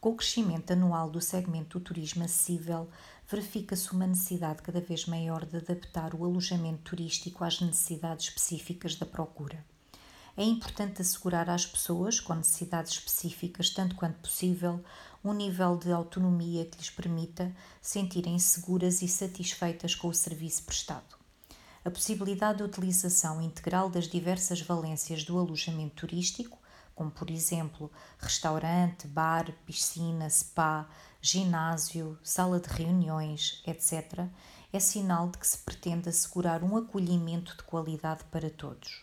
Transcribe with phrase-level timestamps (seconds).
[0.00, 2.88] Com o crescimento anual do segmento do turismo acessível,
[3.28, 9.04] verifica-se uma necessidade cada vez maior de adaptar o alojamento turístico às necessidades específicas da
[9.04, 9.62] procura.
[10.38, 14.82] É importante assegurar às pessoas com necessidades específicas, tanto quanto possível,
[15.22, 21.14] um nível de autonomia que lhes permita sentirem-se seguras e satisfeitas com o serviço prestado.
[21.84, 26.58] A possibilidade de utilização integral das diversas valências do alojamento turístico
[27.00, 30.86] como por exemplo restaurante, bar, piscina, spa,
[31.18, 34.26] ginásio, sala de reuniões, etc.,
[34.70, 39.02] é sinal de que se pretende assegurar um acolhimento de qualidade para todos.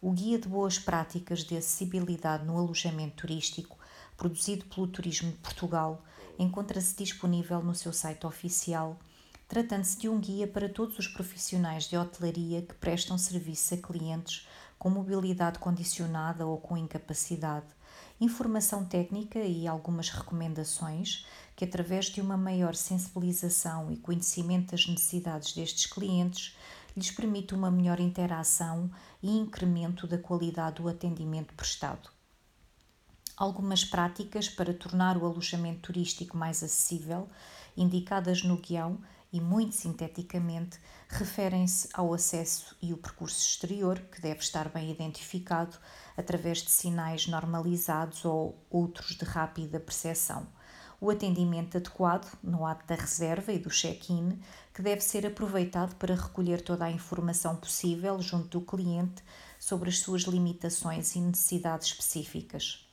[0.00, 3.76] O Guia de Boas Práticas de Acessibilidade no Alojamento Turístico,
[4.16, 6.02] produzido pelo Turismo de Portugal,
[6.38, 8.98] encontra-se disponível no seu site oficial,
[9.46, 14.48] tratando-se de um guia para todos os profissionais de hotelaria que prestam serviço a clientes
[14.80, 17.66] com mobilidade condicionada ou com incapacidade,
[18.18, 25.52] informação técnica e algumas recomendações que, através de uma maior sensibilização e conhecimento das necessidades
[25.52, 26.56] destes clientes,
[26.96, 28.90] lhes permite uma melhor interação
[29.22, 32.08] e incremento da qualidade do atendimento prestado.
[33.36, 37.28] Algumas práticas para tornar o alojamento turístico mais acessível,
[37.76, 38.98] indicadas no guião,
[39.32, 40.78] e, muito sinteticamente,
[41.08, 45.76] referem-se ao acesso e o percurso exterior, que deve estar bem identificado
[46.16, 50.46] através de sinais normalizados ou outros de rápida percepção.
[51.00, 54.38] O atendimento adequado no ato da reserva e do check-in,
[54.74, 59.22] que deve ser aproveitado para recolher toda a informação possível junto do cliente
[59.58, 62.86] sobre as suas limitações e necessidades específicas.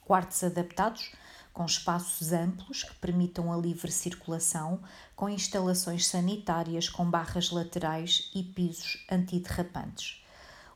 [0.00, 1.12] Quartos adaptados
[1.54, 4.80] com espaços amplos que permitam a livre circulação,
[5.14, 10.20] com instalações sanitárias com barras laterais e pisos antiderrapantes.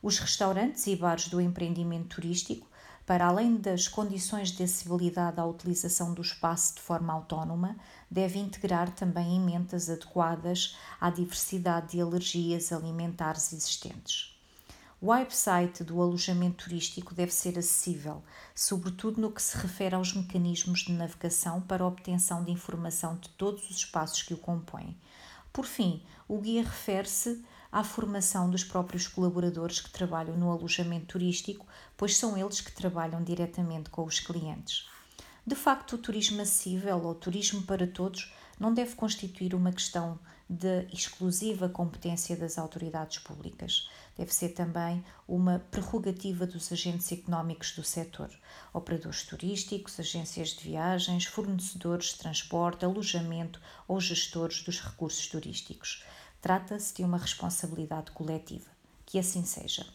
[0.01, 2.65] Os restaurantes e bares do empreendimento turístico,
[3.05, 7.77] para além das condições de acessibilidade à utilização do espaço de forma autónoma,
[8.09, 14.38] devem integrar também emendas adequadas à diversidade de alergias alimentares existentes.
[15.01, 18.21] O website do alojamento turístico deve ser acessível,
[18.53, 23.71] sobretudo no que se refere aos mecanismos de navegação para obtenção de informação de todos
[23.71, 24.99] os espaços que o compõem.
[25.53, 31.65] Por fim, o guia refere-se à formação dos próprios colaboradores que trabalham no alojamento turístico,
[31.97, 34.89] pois são eles que trabalham diretamente com os clientes.
[35.49, 40.87] De facto, o turismo acessível ou turismo para todos não deve constituir uma questão de
[40.93, 43.89] exclusiva competência das autoridades públicas.
[44.15, 48.29] Deve ser também uma prerrogativa dos agentes económicos do setor,
[48.75, 56.05] operadores turísticos, agências de viagens, fornecedores de transporte, alojamento ou gestores dos recursos turísticos.
[56.43, 58.69] Trata-se de uma responsabilidade coletiva.
[59.07, 59.87] Que assim seja.